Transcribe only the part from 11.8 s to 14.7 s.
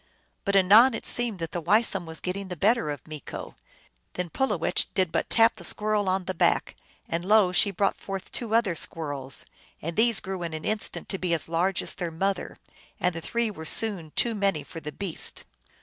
as their mother, and the three were soon too many